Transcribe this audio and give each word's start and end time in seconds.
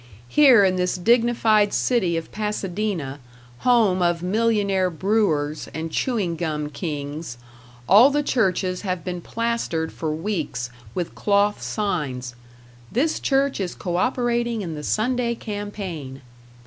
Here 0.29 0.65
in 0.65 0.77
this 0.77 0.97
dignified 0.97 1.75
city 1.75 2.17
of 2.17 2.31
Pasadena, 2.31 3.19
home 3.59 4.01
of 4.01 4.23
millionaire 4.23 4.89
brewers 4.89 5.69
and 5.75 5.91
chewing 5.91 6.35
gum 6.35 6.71
kings, 6.71 7.37
all 7.87 8.09
the 8.09 8.23
churches 8.23 8.81
have 8.81 9.03
been 9.03 9.21
plastered 9.21 9.93
for 9.93 10.11
weeks 10.11 10.71
with 10.95 11.13
cloth 11.13 11.61
signs: 11.61 12.33
"This 12.91 13.19
Church 13.19 13.59
is 13.59 13.75
Cooperating 13.75 14.63
in 14.63 14.73
the 14.73 14.81
Sunday 14.81 15.35
Campaign." 15.35 16.21